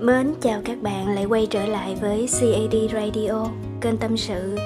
Mến 0.00 0.34
chào 0.40 0.60
các 0.64 0.82
bạn 0.82 1.08
lại 1.08 1.24
quay 1.24 1.46
trở 1.50 1.66
lại 1.66 1.96
với 2.00 2.28
CAD 2.40 2.92
Radio, 2.92 3.46
kênh 3.80 3.96
tâm 3.96 4.16
sự 4.16 4.58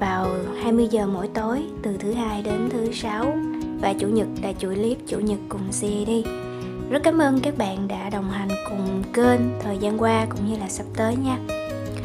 vào 0.00 0.26
20 0.62 0.88
giờ 0.90 1.06
mỗi 1.06 1.28
tối 1.34 1.62
từ 1.82 1.96
thứ 1.98 2.12
hai 2.12 2.42
đến 2.42 2.68
thứ 2.70 2.92
sáu 2.92 3.38
và 3.80 3.92
chủ 3.92 4.08
nhật 4.08 4.26
là 4.42 4.52
chuỗi 4.52 4.74
clip 4.74 4.98
chủ 5.06 5.18
nhật 5.18 5.38
cùng 5.48 5.60
CAD. 5.80 6.10
Rất 6.90 7.02
cảm 7.02 7.18
ơn 7.18 7.40
các 7.40 7.58
bạn 7.58 7.88
đã 7.88 8.10
đồng 8.10 8.30
hành 8.30 8.48
cùng 8.68 9.02
kênh 9.12 9.40
thời 9.62 9.78
gian 9.78 9.98
qua 9.98 10.26
cũng 10.30 10.50
như 10.50 10.58
là 10.58 10.68
sắp 10.68 10.86
tới 10.96 11.16
nha. 11.16 11.38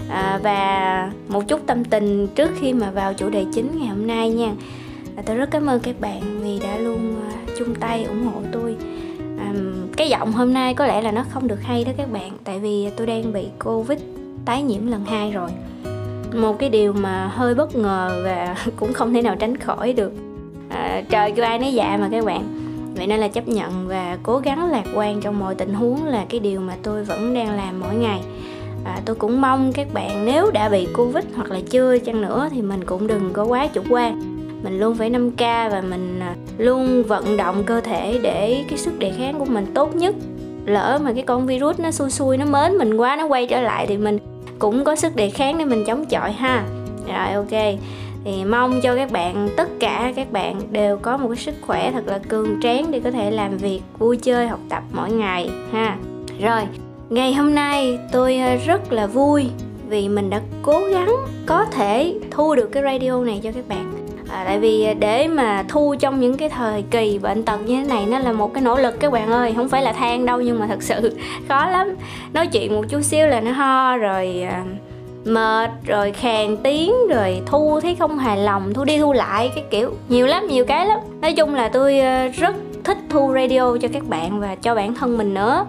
À, 0.09 0.39
và 0.43 1.11
một 1.27 1.47
chút 1.47 1.61
tâm 1.67 1.85
tình 1.85 2.27
trước 2.35 2.51
khi 2.59 2.73
mà 2.73 2.91
vào 2.91 3.13
chủ 3.13 3.29
đề 3.29 3.45
chính 3.53 3.79
ngày 3.79 3.87
hôm 3.87 4.07
nay 4.07 4.29
nha. 4.29 4.53
À, 5.15 5.23
tôi 5.25 5.35
rất 5.35 5.51
cảm 5.51 5.65
ơn 5.65 5.79
các 5.79 5.99
bạn 5.99 6.39
vì 6.41 6.59
đã 6.59 6.77
luôn 6.77 7.15
à, 7.29 7.31
chung 7.57 7.75
tay 7.75 8.03
ủng 8.03 8.23
hộ 8.23 8.41
tôi 8.51 8.77
cái 9.97 10.09
giọng 10.09 10.31
hôm 10.31 10.53
nay 10.53 10.73
có 10.73 10.85
lẽ 10.85 11.01
là 11.01 11.11
nó 11.11 11.23
không 11.29 11.47
được 11.47 11.61
hay 11.61 11.83
đó 11.83 11.91
các 11.97 12.11
bạn 12.11 12.31
tại 12.43 12.59
vì 12.59 12.89
tôi 12.97 13.07
đang 13.07 13.33
bị 13.33 13.47
covid 13.63 13.99
tái 14.45 14.63
nhiễm 14.63 14.87
lần 14.87 15.05
hai 15.05 15.31
rồi. 15.31 15.49
Một 16.33 16.59
cái 16.59 16.69
điều 16.69 16.93
mà 16.93 17.27
hơi 17.27 17.55
bất 17.55 17.75
ngờ 17.75 18.21
và 18.23 18.55
cũng 18.75 18.93
không 18.93 19.13
thể 19.13 19.21
nào 19.21 19.35
tránh 19.39 19.57
khỏi 19.57 19.93
được. 19.93 20.11
À, 20.69 21.01
trời 21.09 21.31
kêu 21.31 21.45
ai 21.45 21.59
nấy 21.59 21.73
dạ 21.73 21.97
mà 22.01 22.09
các 22.11 22.25
bạn. 22.25 22.61
Vậy 22.95 23.07
nên 23.07 23.19
là 23.19 23.27
chấp 23.27 23.47
nhận 23.47 23.87
và 23.87 24.17
cố 24.23 24.37
gắng 24.37 24.71
lạc 24.71 24.83
quan 24.95 25.21
trong 25.21 25.39
mọi 25.39 25.55
tình 25.55 25.73
huống 25.73 26.03
là 26.03 26.25
cái 26.29 26.39
điều 26.39 26.59
mà 26.59 26.75
tôi 26.83 27.03
vẫn 27.03 27.33
đang 27.33 27.51
làm 27.57 27.79
mỗi 27.79 27.95
ngày. 27.95 28.21
À, 28.85 29.01
tôi 29.05 29.15
cũng 29.15 29.41
mong 29.41 29.73
các 29.73 29.87
bạn 29.93 30.25
nếu 30.25 30.51
đã 30.51 30.69
bị 30.69 30.87
covid 30.97 31.23
hoặc 31.35 31.51
là 31.51 31.59
chưa 31.69 31.97
chăng 31.97 32.21
nữa 32.21 32.49
thì 32.51 32.61
mình 32.61 32.85
cũng 32.85 33.07
đừng 33.07 33.29
có 33.33 33.43
quá 33.43 33.67
chủ 33.67 33.81
quan. 33.89 34.21
Mình 34.63 34.79
luôn 34.79 34.95
phải 34.95 35.11
5k 35.11 35.69
và 35.69 35.81
mình 35.81 36.19
à, 36.19 36.35
luôn 36.57 37.03
vận 37.03 37.37
động 37.37 37.63
cơ 37.65 37.81
thể 37.81 38.19
để 38.23 38.63
cái 38.69 38.77
sức 38.77 38.99
đề 38.99 39.11
kháng 39.17 39.39
của 39.39 39.45
mình 39.45 39.65
tốt 39.73 39.95
nhất. 39.95 40.15
Lỡ 40.65 40.99
mà 41.03 41.13
cái 41.13 41.23
con 41.23 41.45
virus 41.45 41.79
nó 41.79 41.91
xui 41.91 42.09
xui, 42.09 42.37
nó 42.37 42.45
mến 42.45 42.77
mình 42.77 42.97
quá, 42.97 43.15
nó 43.15 43.25
quay 43.25 43.45
trở 43.45 43.61
lại 43.61 43.87
thì 43.87 43.97
mình 43.97 44.19
cũng 44.59 44.83
có 44.83 44.95
sức 44.95 45.15
đề 45.15 45.29
kháng 45.29 45.57
để 45.57 45.65
mình 45.65 45.85
chống 45.85 46.05
chọi 46.05 46.31
ha. 46.31 46.65
Rồi, 47.07 47.33
ok. 47.33 47.79
Thì 48.25 48.45
mong 48.45 48.81
cho 48.81 48.95
các 48.95 49.11
bạn, 49.11 49.49
tất 49.57 49.69
cả 49.79 50.13
các 50.15 50.31
bạn 50.31 50.61
đều 50.71 50.97
có 50.97 51.17
một 51.17 51.27
cái 51.27 51.37
sức 51.37 51.55
khỏe 51.61 51.91
thật 51.91 52.07
là 52.07 52.17
cường 52.17 52.61
tráng 52.61 52.91
để 52.91 52.99
có 52.99 53.11
thể 53.11 53.31
làm 53.31 53.57
việc, 53.57 53.81
vui 53.99 54.17
chơi, 54.17 54.47
học 54.47 54.59
tập 54.69 54.83
mỗi 54.91 55.11
ngày 55.11 55.49
ha. 55.71 55.97
Rồi, 56.41 56.61
ngày 57.09 57.33
hôm 57.33 57.55
nay 57.55 57.99
tôi 58.11 58.37
ờ, 58.37 58.55
rất 58.55 58.93
là 58.93 59.07
vui 59.07 59.45
vì 59.89 60.09
mình 60.09 60.29
đã 60.29 60.41
cố 60.61 60.81
gắng 60.91 61.15
có 61.45 61.65
thể 61.65 62.19
thu 62.31 62.55
được 62.55 62.69
cái 62.71 62.83
radio 62.83 63.23
này 63.23 63.39
cho 63.43 63.51
các 63.51 63.67
bạn 63.67 63.94
à, 64.29 64.43
tại 64.45 64.59
vì 64.59 64.83
à, 64.83 64.93
để 64.93 65.27
mà 65.27 65.63
thu 65.67 65.95
trong 65.99 66.19
những 66.19 66.37
cái 66.37 66.49
thời 66.49 66.83
kỳ 66.91 67.19
bệnh 67.19 67.43
tật 67.43 67.57
như 67.65 67.75
thế 67.75 67.83
này 67.83 68.05
nó 68.05 68.19
là 68.19 68.31
một 68.31 68.53
cái 68.53 68.63
nỗ 68.63 68.77
lực 68.77 68.99
các 68.99 69.11
bạn 69.11 69.31
ơi 69.31 69.53
không 69.55 69.69
phải 69.69 69.81
là 69.81 69.93
than 69.93 70.25
đâu 70.25 70.41
nhưng 70.41 70.59
mà 70.59 70.67
thật 70.67 70.83
sự 70.83 71.17
khó 71.47 71.65
lắm. 71.65 71.95
Nói 72.33 72.47
chuyện 72.47 72.75
một 72.75 72.85
chút 72.89 73.01
xíu 73.01 73.27
là 73.27 73.39
nó 73.39 73.51
ho 73.51 73.97
rồi 73.97 74.41
à, 74.49 74.63
mệt 75.25 75.71
rồi 75.85 76.11
khàn 76.11 76.57
tiếng 76.57 76.93
rồi 77.09 77.41
thu 77.45 77.79
thấy 77.81 77.95
không 77.95 78.17
hài 78.17 78.37
lòng 78.37 78.73
thu 78.73 78.83
đi 78.83 78.99
thu 78.99 79.13
lại 79.13 79.51
cái 79.55 79.63
kiểu 79.69 79.93
nhiều 80.09 80.27
lắm 80.27 80.47
nhiều 80.47 80.65
cái 80.65 80.85
lắm. 80.85 80.99
Nói 81.21 81.33
chung 81.33 81.55
là 81.55 81.69
tôi 81.69 81.99
à, 81.99 82.27
rất 82.27 82.55
thích 82.83 82.97
thu 83.09 83.33
radio 83.33 83.77
cho 83.81 83.87
các 83.93 84.07
bạn 84.07 84.39
và 84.39 84.55
cho 84.55 84.75
bản 84.75 84.95
thân 84.95 85.17
mình 85.17 85.33
nữa. 85.33 85.65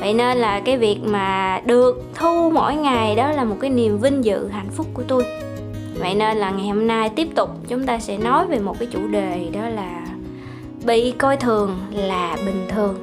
Vậy 0.00 0.14
nên 0.14 0.38
là 0.38 0.60
cái 0.60 0.78
việc 0.78 0.98
mà 1.04 1.60
được 1.64 2.02
thu 2.14 2.50
mỗi 2.50 2.74
ngày 2.74 3.16
đó 3.16 3.30
là 3.30 3.44
một 3.44 3.56
cái 3.60 3.70
niềm 3.70 3.98
vinh 3.98 4.24
dự 4.24 4.48
hạnh 4.48 4.70
phúc 4.76 4.86
của 4.94 5.02
tôi 5.08 5.24
vậy 6.00 6.14
nên 6.14 6.36
là 6.36 6.50
ngày 6.50 6.68
hôm 6.68 6.86
nay 6.86 7.08
tiếp 7.08 7.28
tục 7.34 7.50
chúng 7.68 7.86
ta 7.86 7.98
sẽ 7.98 8.18
nói 8.18 8.46
về 8.46 8.58
một 8.58 8.78
cái 8.78 8.88
chủ 8.92 9.00
đề 9.10 9.48
đó 9.52 9.68
là 9.68 10.06
bị 10.86 11.10
coi 11.18 11.36
thường 11.36 11.76
là 11.92 12.36
bình 12.46 12.66
thường. 12.68 12.94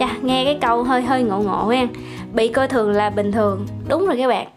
Yeah, 0.00 0.12
dạ, 0.12 0.18
nghe 0.22 0.44
cái 0.44 0.58
câu 0.60 0.82
hơi 0.82 1.02
hơi 1.02 1.22
ngộ 1.22 1.38
ngộ 1.38 1.68
ha. 1.68 1.86
Bị 2.32 2.48
coi 2.48 2.68
thường 2.68 2.90
là 2.90 3.10
bình 3.10 3.32
thường. 3.32 3.66
Đúng 3.88 4.06
rồi 4.06 4.16
các 4.16 4.28
bạn. 4.28 4.48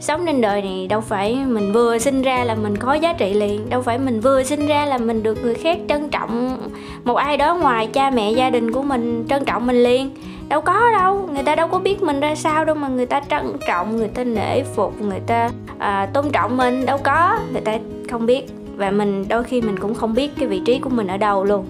Sống 0.00 0.26
trên 0.26 0.40
đời 0.40 0.62
này 0.62 0.86
đâu 0.86 1.00
phải 1.00 1.36
mình 1.46 1.72
vừa 1.72 1.98
sinh 1.98 2.22
ra 2.22 2.44
là 2.44 2.54
mình 2.54 2.76
có 2.76 2.94
giá 2.94 3.12
trị 3.12 3.34
liền. 3.34 3.70
Đâu 3.70 3.82
phải 3.82 3.98
mình 3.98 4.20
vừa 4.20 4.42
sinh 4.42 4.66
ra 4.66 4.86
là 4.86 4.98
mình 4.98 5.22
được 5.22 5.38
người 5.42 5.54
khác 5.54 5.78
trân 5.88 6.08
trọng 6.08 6.58
một 7.04 7.14
ai 7.14 7.36
đó 7.36 7.54
ngoài 7.54 7.86
cha 7.86 8.10
mẹ 8.10 8.32
gia 8.32 8.50
đình 8.50 8.72
của 8.72 8.82
mình 8.82 9.24
trân 9.28 9.44
trọng 9.44 9.66
mình 9.66 9.82
liền 9.82 10.10
đâu 10.48 10.60
có 10.60 10.90
đâu 10.92 11.28
người 11.34 11.42
ta 11.42 11.54
đâu 11.54 11.68
có 11.68 11.78
biết 11.78 12.02
mình 12.02 12.20
ra 12.20 12.34
sao 12.34 12.64
đâu 12.64 12.74
mà 12.74 12.88
người 12.88 13.06
ta 13.06 13.20
trân 13.30 13.56
trọng 13.68 13.96
người 13.96 14.08
ta 14.08 14.24
nể 14.24 14.62
phục 14.62 15.02
người 15.02 15.20
ta 15.26 15.50
à, 15.78 16.08
tôn 16.14 16.30
trọng 16.32 16.56
mình 16.56 16.86
đâu 16.86 16.98
có. 16.98 17.38
Người 17.52 17.60
ta 17.60 17.78
không 18.10 18.26
biết 18.26 18.46
và 18.76 18.90
mình 18.90 19.28
đôi 19.28 19.44
khi 19.44 19.60
mình 19.60 19.78
cũng 19.78 19.94
không 19.94 20.14
biết 20.14 20.30
cái 20.38 20.48
vị 20.48 20.60
trí 20.64 20.78
của 20.78 20.90
mình 20.90 21.06
ở 21.06 21.16
đâu 21.16 21.44
luôn. 21.44 21.66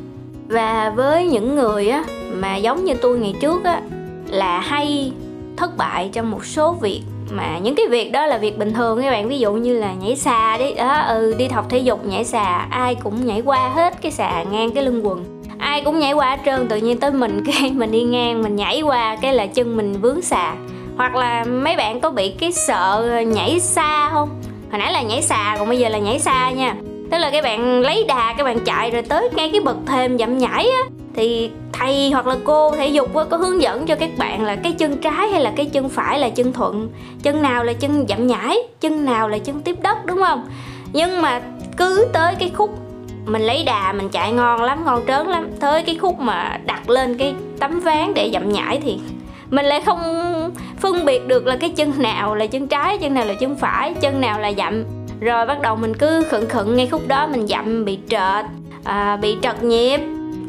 Và 0.48 0.92
với 0.96 1.26
những 1.26 1.54
người 1.54 1.88
á 1.88 2.04
mà 2.32 2.56
giống 2.56 2.84
như 2.84 2.94
tôi 2.94 3.18
ngày 3.18 3.34
trước 3.40 3.64
á 3.64 3.82
là 4.28 4.60
hay 4.60 5.12
thất 5.56 5.76
bại 5.76 6.10
trong 6.12 6.30
một 6.30 6.44
số 6.44 6.72
việc 6.72 7.02
mà 7.30 7.58
những 7.58 7.74
cái 7.74 7.86
việc 7.88 8.12
đó 8.12 8.26
là 8.26 8.38
việc 8.38 8.58
bình 8.58 8.72
thường 8.72 9.02
các 9.02 9.10
bạn. 9.10 9.28
Ví 9.28 9.38
dụ 9.38 9.52
như 9.52 9.78
là 9.78 9.94
nhảy 9.94 10.16
xà 10.16 10.58
đi 10.58 10.74
đó 10.74 10.98
ừ 10.98 11.34
đi 11.38 11.48
học 11.48 11.66
thể 11.68 11.78
dục 11.78 12.06
nhảy 12.06 12.24
xà 12.24 12.66
ai 12.70 12.94
cũng 12.94 13.26
nhảy 13.26 13.40
qua 13.40 13.68
hết 13.68 14.02
cái 14.02 14.12
xà 14.12 14.42
ngang 14.42 14.70
cái 14.70 14.84
lưng 14.84 15.06
quần 15.06 15.33
ai 15.58 15.82
cũng 15.84 15.98
nhảy 15.98 16.12
qua 16.12 16.30
hết 16.30 16.42
trơn, 16.44 16.68
tự 16.68 16.76
nhiên 16.76 16.98
tới 16.98 17.10
mình 17.10 17.42
cái 17.46 17.70
mình 17.74 17.92
đi 17.92 18.02
ngang, 18.02 18.42
mình 18.42 18.56
nhảy 18.56 18.82
qua 18.82 19.16
cái 19.16 19.34
là 19.34 19.46
chân 19.46 19.76
mình 19.76 20.00
vướng 20.00 20.22
xà. 20.22 20.54
Hoặc 20.96 21.14
là 21.14 21.44
mấy 21.44 21.76
bạn 21.76 22.00
có 22.00 22.10
bị 22.10 22.28
cái 22.28 22.52
sợ 22.52 23.22
nhảy 23.26 23.60
xa 23.60 24.10
không? 24.12 24.28
Hồi 24.70 24.78
nãy 24.78 24.92
là 24.92 25.02
nhảy 25.02 25.22
xà, 25.22 25.56
còn 25.58 25.68
bây 25.68 25.78
giờ 25.78 25.88
là 25.88 25.98
nhảy 25.98 26.18
xa 26.18 26.50
nha. 26.50 26.76
Tức 27.10 27.18
là 27.18 27.30
các 27.30 27.44
bạn 27.44 27.80
lấy 27.80 28.04
đà 28.08 28.34
các 28.38 28.44
bạn 28.44 28.60
chạy 28.64 28.90
rồi 28.90 29.02
tới 29.02 29.28
ngay 29.32 29.50
cái 29.52 29.60
bậc 29.60 29.76
thềm 29.86 30.18
dậm 30.18 30.38
nhảy 30.38 30.68
á, 30.68 30.82
thì 31.16 31.50
thầy 31.72 32.10
hoặc 32.10 32.26
là 32.26 32.36
cô 32.44 32.70
thể 32.76 32.88
dục 32.88 33.08
có 33.30 33.36
hướng 33.36 33.62
dẫn 33.62 33.86
cho 33.86 33.94
các 33.94 34.10
bạn 34.18 34.44
là 34.44 34.56
cái 34.56 34.72
chân 34.72 34.96
trái 34.96 35.28
hay 35.28 35.40
là 35.40 35.52
cái 35.56 35.66
chân 35.66 35.88
phải 35.88 36.18
là 36.18 36.28
chân 36.28 36.52
thuận? 36.52 36.88
Chân 37.22 37.42
nào 37.42 37.64
là 37.64 37.72
chân 37.72 38.06
dậm 38.08 38.26
nhảy, 38.26 38.58
chân 38.80 39.04
nào 39.04 39.28
là 39.28 39.38
chân 39.38 39.60
tiếp 39.60 39.76
đất, 39.82 40.06
đúng 40.06 40.20
không? 40.22 40.46
Nhưng 40.92 41.22
mà 41.22 41.40
cứ 41.76 42.06
tới 42.12 42.34
cái 42.38 42.50
khúc 42.54 42.70
mình 43.26 43.42
lấy 43.42 43.64
đà 43.64 43.92
mình 43.92 44.08
chạy 44.08 44.32
ngon 44.32 44.62
lắm 44.62 44.84
ngon 44.84 45.02
trớn 45.06 45.26
lắm. 45.26 45.48
Tới 45.60 45.82
cái 45.82 45.94
khúc 45.94 46.20
mà 46.20 46.58
đặt 46.66 46.90
lên 46.90 47.18
cái 47.18 47.34
tấm 47.60 47.80
ván 47.80 48.14
để 48.14 48.30
dậm 48.32 48.52
nhảy 48.52 48.80
thì 48.82 48.98
mình 49.50 49.66
lại 49.66 49.80
không 49.80 50.00
phân 50.80 51.04
biệt 51.04 51.26
được 51.26 51.46
là 51.46 51.56
cái 51.56 51.70
chân 51.70 51.92
nào 51.96 52.34
là 52.34 52.46
chân 52.46 52.66
trái 52.68 52.98
chân 52.98 53.14
nào 53.14 53.24
là 53.24 53.34
chân 53.34 53.56
phải 53.56 53.94
chân 53.94 54.20
nào 54.20 54.40
là 54.40 54.52
dặm 54.52 54.84
rồi 55.20 55.46
bắt 55.46 55.60
đầu 55.60 55.76
mình 55.76 55.94
cứ 55.96 56.24
khựng 56.30 56.48
khựng 56.48 56.76
ngay 56.76 56.86
khúc 56.86 57.08
đó 57.08 57.26
mình 57.26 57.46
dặm 57.46 57.84
bị 57.84 57.98
trệt 58.08 58.44
à, 58.84 59.16
bị 59.16 59.36
trật 59.42 59.62
nhịp. 59.62 60.00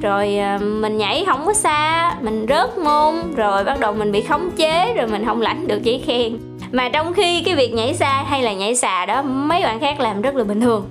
Rồi 0.02 0.38
à, 0.38 0.58
mình 0.58 0.97
nhảy 0.97 1.24
không 1.28 1.46
có 1.46 1.53
xa 1.53 2.14
mình 2.22 2.46
rớt 2.50 2.78
môn. 2.78 3.16
Rồi 3.35 3.64
bắt 3.64 3.80
đầu 3.80 3.94
mình 3.94 4.12
bị 4.12 4.22
khống 4.22 4.52
chế 4.52 4.94
rồi 4.94 5.08
mình 5.08 5.25
không 5.25 5.41
lãnh 5.41 5.68
được 5.68 5.84
giấy 5.84 6.03
khen. 6.06 6.38
Mà 6.72 6.90
trong 6.90 7.14
khi 7.14 7.44
cái 7.44 7.56
việc 7.56 7.74
nhảy 7.74 7.94
xa 7.94 8.24
hay 8.28 8.41
là 8.41 8.53
nhảy 8.53 8.75
xà 8.75 9.06
đó 9.06 9.22
mấy 9.22 9.62
bạn 9.62 9.80
khác 9.80 10.00
làm 10.00 10.22
rất 10.22 10.35
là 10.35 10.44
bình 10.44 10.62
thường 10.62 10.85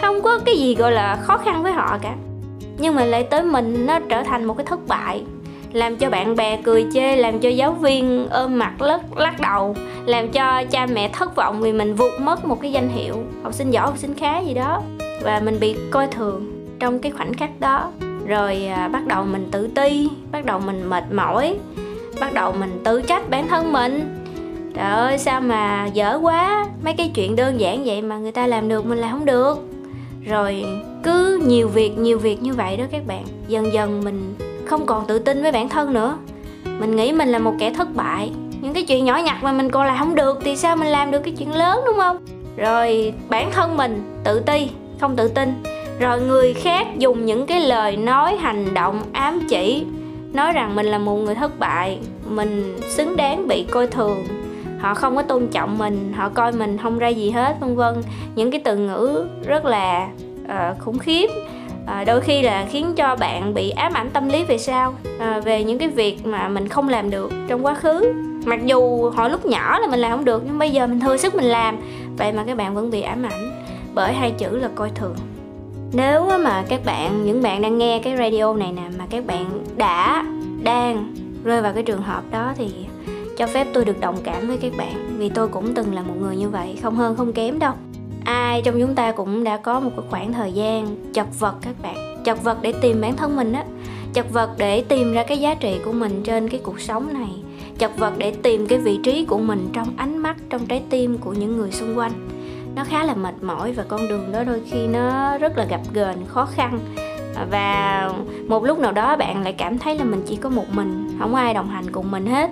không 0.00 0.22
có 0.22 0.38
cái 0.46 0.58
gì 0.58 0.74
gọi 0.74 0.92
là 0.92 1.16
khó 1.22 1.36
khăn 1.36 1.62
với 1.62 1.72
họ 1.72 1.98
cả. 2.02 2.14
Nhưng 2.78 2.94
mà 2.94 3.04
lại 3.04 3.22
tới 3.22 3.42
mình 3.42 3.86
nó 3.86 3.98
trở 4.08 4.22
thành 4.22 4.44
một 4.44 4.56
cái 4.56 4.66
thất 4.66 4.88
bại. 4.88 5.22
Làm 5.72 5.96
cho 5.96 6.10
bạn 6.10 6.36
bè 6.36 6.56
cười 6.56 6.86
chê 6.94 7.16
làm 7.16 7.38
cho 7.38 7.48
giáo 7.48 7.72
viên 7.72 8.28
ôm 8.30 8.58
mặt 8.58 8.82
lắc 8.82 9.16
lắc 9.16 9.40
đầu 9.40 9.76
làm 10.06 10.28
cho 10.28 10.64
cha 10.70 10.86
mẹ 10.86 11.08
thất 11.08 11.36
vọng 11.36 11.60
vì 11.60 11.72
mình 11.72 11.94
vụt 11.94 12.12
mất 12.20 12.44
một 12.44 12.60
cái 12.60 12.72
danh 12.72 12.88
hiệu 12.88 13.14
học 13.42 13.54
sinh 13.54 13.70
giỏi 13.70 13.86
học 13.86 13.98
sinh 13.98 14.14
khá 14.14 14.38
gì 14.38 14.54
đó. 14.54 14.82
Và 15.22 15.40
mình 15.44 15.60
bị 15.60 15.76
coi 15.90 16.06
thường 16.06 16.66
trong 16.78 16.98
cái 16.98 17.12
khoảnh 17.12 17.34
khắc 17.34 17.50
đó. 17.60 17.90
Rồi 18.26 18.66
à, 18.66 18.88
bắt 18.88 19.06
đầu 19.06 19.24
mình 19.24 19.48
tự 19.50 19.68
ti 19.74 20.08
bắt 20.32 20.44
đầu 20.44 20.60
mình 20.60 20.90
mệt 20.90 21.04
mỏi 21.12 21.56
bắt 22.20 22.32
đầu 22.34 22.52
mình 22.52 22.80
tự 22.84 23.02
trách 23.02 23.30
bản 23.30 23.48
thân 23.48 23.72
mình. 23.72 24.24
Trời 24.74 24.90
ơi 24.90 25.18
sao 25.18 25.40
mà 25.40 25.86
dở 25.94 26.18
quá. 26.22 26.66
Mấy 26.84 26.94
cái 26.94 27.10
chuyện 27.14 27.36
đơn 27.36 27.60
giản 27.60 27.84
vậy 27.84 28.02
mà 28.02 28.18
người 28.18 28.32
ta 28.32 28.46
làm 28.46 28.68
được 28.68 28.86
mình 28.86 28.98
làm 28.98 29.10
không 29.10 29.24
được 29.24 29.58
rồi 30.28 30.64
cứ 31.02 31.40
nhiều 31.46 31.68
việc 31.68 31.98
nhiều 31.98 32.18
việc 32.18 32.42
như 32.42 32.54
vậy 32.54 32.76
đó 32.76 32.84
các 32.90 33.06
bạn. 33.06 33.24
Dần 33.48 33.72
dần 33.72 34.00
mình 34.04 34.34
không 34.64 34.86
còn 34.86 35.06
tự 35.06 35.18
tin 35.18 35.42
với 35.42 35.52
bản 35.52 35.68
thân 35.68 35.92
nữa. 35.92 36.18
Mình 36.64 36.96
nghĩ 36.96 37.12
mình 37.12 37.28
là 37.28 37.38
một 37.38 37.54
kẻ 37.58 37.72
thất 37.72 37.94
bại. 37.94 38.30
Những 38.60 38.72
cái 38.74 38.82
chuyện 38.82 39.04
nhỏ 39.04 39.16
nhặt 39.16 39.36
mà 39.42 39.52
mình 39.52 39.70
còn 39.70 39.86
làm 39.86 39.98
không 39.98 40.14
được 40.14 40.38
thì 40.44 40.56
sao 40.56 40.76
mình 40.76 40.88
làm 40.88 41.10
được 41.10 41.20
cái 41.24 41.34
chuyện 41.38 41.54
lớn, 41.54 41.80
đúng 41.86 41.96
không? 41.96 42.18
Rồi 42.56 43.12
bản 43.28 43.50
thân 43.52 43.76
mình 43.76 44.20
tự 44.24 44.40
ti, 44.40 44.68
không 45.00 45.16
tự 45.16 45.28
tin. 45.28 45.62
Rồi 45.98 46.20
người 46.20 46.54
khác 46.54 46.86
dùng 46.98 47.26
những 47.26 47.46
cái 47.46 47.60
lời 47.60 47.96
nói, 47.96 48.36
hành 48.36 48.74
động 48.74 49.00
ám 49.12 49.40
chỉ, 49.48 49.84
nói 50.32 50.52
rằng 50.52 50.76
mình 50.76 50.86
là 50.86 50.98
một 50.98 51.16
người 51.16 51.34
thất 51.34 51.58
bại, 51.58 51.98
mình 52.28 52.76
xứng 52.88 53.16
đáng 53.16 53.48
bị 53.48 53.64
coi 53.70 53.86
thường 53.86 54.24
họ 54.78 54.94
không 54.94 55.16
có 55.16 55.22
tôn 55.22 55.48
trọng 55.48 55.78
mình 55.78 56.12
họ 56.16 56.28
coi 56.28 56.52
mình 56.52 56.78
không 56.78 56.98
ra 56.98 57.08
gì 57.08 57.30
hết 57.30 57.56
vân 57.60 57.76
vân. 57.76 57.94
Những 58.34 58.50
cái 58.50 58.60
từ 58.64 58.76
ngữ 58.76 59.26
rất 59.46 59.64
là 59.64 60.08
uh, 60.44 60.78
khủng 60.78 60.98
khiếp 60.98 61.30
à, 61.88 62.04
đôi 62.04 62.20
khi 62.20 62.42
là 62.42 62.66
khiến 62.70 62.94
cho 62.96 63.16
bạn 63.16 63.54
bị 63.54 63.70
ám 63.70 63.92
ảnh 63.92 64.10
tâm 64.10 64.28
lý 64.28 64.44
về 64.44 64.58
sau 64.58 64.94
à, 65.18 65.40
về 65.40 65.64
những 65.64 65.78
cái 65.78 65.88
việc 65.88 66.26
mà 66.26 66.48
mình 66.48 66.68
không 66.68 66.88
làm 66.88 67.10
được 67.10 67.32
trong 67.48 67.66
quá 67.66 67.74
khứ. 67.74 68.12
Mặc 68.44 68.60
dù 68.64 69.10
hồi 69.10 69.30
lúc 69.30 69.46
nhỏ 69.46 69.78
là 69.78 69.86
mình 69.86 70.00
làm 70.00 70.10
không 70.10 70.24
được 70.24 70.42
nhưng 70.46 70.58
bây 70.58 70.70
giờ 70.70 70.86
mình 70.86 71.00
thừa 71.00 71.16
sức 71.16 71.34
mình 71.34 71.44
làm 71.44 71.78
vậy 72.16 72.32
mà 72.32 72.44
các 72.46 72.56
bạn 72.56 72.74
vẫn 72.74 72.90
bị 72.90 73.00
ám 73.00 73.22
ảnh 73.22 73.64
bởi 73.94 74.12
hai 74.12 74.30
chữ 74.30 74.56
là 74.56 74.68
coi 74.74 74.90
thường. 74.90 75.16
Nếu 75.92 76.38
mà 76.44 76.64
các 76.68 76.84
bạn 76.84 77.26
những 77.26 77.42
bạn 77.42 77.62
đang 77.62 77.78
nghe 77.78 77.98
cái 77.98 78.16
radio 78.16 78.54
này 78.54 78.72
nè 78.72 78.82
mà 78.98 79.04
các 79.10 79.26
bạn 79.26 79.64
đã 79.76 80.24
đang 80.62 81.14
rơi 81.44 81.62
vào 81.62 81.72
cái 81.72 81.82
trường 81.82 82.02
hợp 82.02 82.22
đó 82.30 82.52
thì 82.56 82.87
cho 83.38 83.46
phép 83.46 83.66
tôi 83.72 83.84
được 83.84 84.00
đồng 84.00 84.16
cảm 84.24 84.48
với 84.48 84.56
các 84.56 84.72
bạn, 84.76 85.16
vì 85.18 85.28
tôi 85.28 85.48
cũng 85.48 85.74
từng 85.74 85.94
là 85.94 86.02
một 86.02 86.14
người 86.20 86.36
như 86.36 86.48
vậy, 86.48 86.78
không 86.82 86.96
hơn 86.96 87.16
không 87.16 87.32
kém 87.32 87.58
đâu. 87.58 87.72
Ai 88.24 88.62
trong 88.62 88.80
chúng 88.80 88.94
ta 88.94 89.12
cũng 89.12 89.44
đã 89.44 89.56
có 89.56 89.80
một 89.80 89.90
cái 89.96 90.04
khoảng 90.10 90.32
thời 90.32 90.52
gian 90.52 90.96
chật 91.12 91.26
vật 91.38 91.54
các 91.62 91.74
bạn, 91.82 92.22
chật 92.24 92.42
vật 92.42 92.58
để 92.62 92.72
tìm 92.82 93.00
bản 93.00 93.16
thân 93.16 93.36
mình 93.36 93.52
á, 93.52 93.64
chật 94.12 94.32
vật 94.32 94.50
để 94.58 94.82
tìm 94.82 95.12
ra 95.12 95.22
cái 95.22 95.38
giá 95.38 95.54
trị 95.54 95.78
của 95.84 95.92
mình 95.92 96.22
trên 96.24 96.48
cái 96.48 96.60
cuộc 96.64 96.80
sống 96.80 97.12
này, 97.12 97.30
chật 97.78 97.96
vật 97.96 98.12
để 98.18 98.30
tìm 98.30 98.66
cái 98.66 98.78
vị 98.78 98.98
trí 99.02 99.24
của 99.24 99.38
mình 99.38 99.68
trong 99.72 99.88
ánh 99.96 100.18
mắt, 100.18 100.36
trong 100.50 100.66
trái 100.66 100.82
tim 100.90 101.18
của 101.18 101.32
những 101.32 101.56
người 101.56 101.70
xung 101.70 101.98
quanh. 101.98 102.12
Nó 102.74 102.84
khá 102.84 103.04
là 103.04 103.14
mệt 103.14 103.34
mỏi 103.42 103.72
và 103.72 103.84
con 103.88 104.08
đường 104.08 104.32
đó 104.32 104.44
đôi 104.44 104.60
khi 104.70 104.86
nó 104.86 105.38
rất 105.38 105.58
là 105.58 105.64
gặp 105.64 105.80
ghềnh, 105.94 106.26
khó 106.26 106.46
khăn. 106.46 106.78
Và 107.50 108.10
một 108.48 108.64
lúc 108.64 108.78
nào 108.78 108.92
đó 108.92 109.16
bạn 109.16 109.42
lại 109.42 109.52
cảm 109.52 109.78
thấy 109.78 109.98
là 109.98 110.04
mình 110.04 110.22
chỉ 110.26 110.36
có 110.36 110.48
một 110.48 110.66
mình, 110.72 111.16
không 111.18 111.34
ai 111.34 111.54
đồng 111.54 111.68
hành 111.68 111.90
cùng 111.92 112.10
mình 112.10 112.26
hết. 112.26 112.50